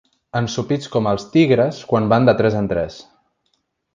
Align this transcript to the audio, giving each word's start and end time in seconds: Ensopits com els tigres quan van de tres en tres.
Ensopits 0.37 0.89
com 0.95 1.09
els 1.11 1.25
tigres 1.35 1.83
quan 1.91 2.09
van 2.15 2.27
de 2.31 2.37
tres 2.41 2.59
en 2.63 2.73
tres. 2.75 2.97